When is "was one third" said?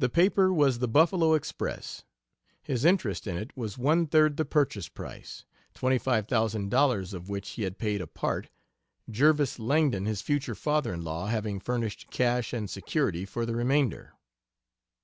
3.56-4.36